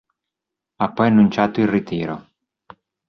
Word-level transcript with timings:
Ha 0.77 0.91
poi 0.93 1.05
annunciato 1.09 1.61
il 1.61 1.67
ritiro. 1.67 2.29